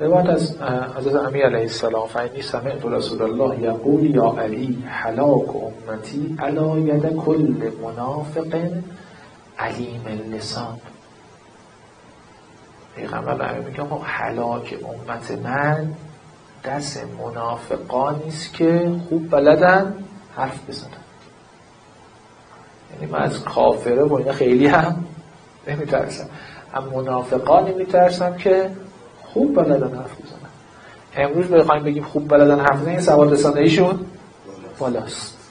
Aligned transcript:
روایت 0.00 0.26
از 0.26 0.62
حضرت 0.96 1.14
امیر 1.14 1.46
علیه 1.46 1.60
السلام 1.60 2.06
فعنی 2.06 2.42
سمعت 2.42 2.84
رسول 2.84 3.22
الله 3.22 3.60
یقول 3.62 4.14
یا 4.14 4.34
علی 4.38 4.84
حلاک 4.86 5.48
امتی 5.56 6.36
علا 6.38 6.78
ید 6.78 7.16
کل 7.16 7.70
منافق 7.82 8.70
علیم 9.58 10.02
اللسان. 10.06 10.78
پیغمبر 12.96 13.34
برمی 13.34 13.64
میگه 13.64 13.82
حلاک 14.02 14.78
امت 14.84 15.30
من 15.30 15.94
دست 16.64 17.04
منافقانی 17.18 18.28
است 18.28 18.54
که 18.54 18.92
خوب 19.08 19.30
بلدن 19.30 19.94
حرف 20.36 20.68
بزنن. 20.68 20.90
یعنی 22.94 23.12
من 23.12 23.18
از 23.18 23.44
کافره 23.44 24.02
و 24.02 24.14
اینا 24.14 24.32
خیلی 24.32 24.66
هم 24.66 25.04
نمیترسم. 25.68 26.26
هم 26.74 26.84
منافقانی 26.84 27.74
میترسم 27.74 28.36
که 28.36 28.70
خوب 29.32 29.54
بلدن 29.54 29.96
حرف 29.96 30.20
بزنن. 30.20 30.50
امروز 31.16 31.46
بخوایم 31.46 31.82
بگیم 31.82 32.04
خوب 32.04 32.28
بلدن 32.28 32.60
حرف 32.60 32.80
بزنن 32.80 33.00
سواد 33.00 33.32
رسانه 33.32 33.60
ایشون 33.60 34.00
بالاست. 34.78 35.41